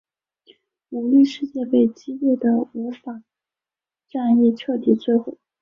[0.89, 3.21] 舞律世界被激烈的舞法
[4.09, 5.37] 战役彻底摧毁。